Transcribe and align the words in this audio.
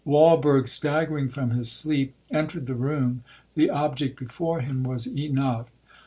Walberg, 0.03 0.67
staggering 0.67 1.29
from 1.29 1.51
his 1.51 1.71
sleep, 1.71 2.15
entered 2.31 2.65
the 2.65 2.73
room,—the 2.73 3.69
object 3.69 4.17
before 4.17 4.59
him 4.61 4.81
was 4.81 5.05
enough. 5.05 5.69